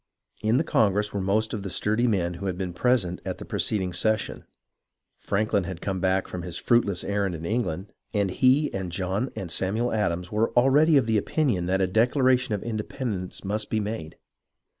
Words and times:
In 0.41 0.57
the 0.57 0.63
congress 0.63 1.13
were 1.13 1.21
most 1.21 1.53
of 1.53 1.61
the 1.61 1.69
sturdy 1.69 2.07
men 2.07 2.33
who 2.33 2.47
had 2.47 2.57
been 2.57 2.73
present 2.73 3.21
at 3.23 3.37
the 3.37 3.45
preceding 3.45 3.93
session. 3.93 4.45
Franklin 5.19 5.65
had 5.65 5.79
come 5.79 5.99
back 5.99 6.27
from 6.27 6.41
his 6.41 6.57
fruitless 6.57 7.03
errand 7.03 7.35
in 7.35 7.45
England, 7.45 7.93
and 8.11 8.31
he 8.31 8.73
and 8.73 8.91
John 8.91 9.29
and 9.35 9.51
Samuel 9.51 9.93
Adams 9.93 10.31
were 10.31 10.49
already 10.53 10.97
of 10.97 11.05
the 11.05 11.19
opinion 11.19 11.67
that 11.67 11.81
a 11.81 11.85
declaration 11.85 12.55
of 12.55 12.63
independence 12.63 13.43
must 13.43 13.69
be 13.69 13.79
made. 13.79 14.17